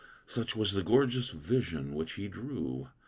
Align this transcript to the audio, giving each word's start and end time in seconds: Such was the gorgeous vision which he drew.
Such 0.25 0.55
was 0.55 0.71
the 0.73 0.81
gorgeous 0.81 1.29
vision 1.29 1.93
which 1.93 2.13
he 2.13 2.27
drew. 2.27 2.87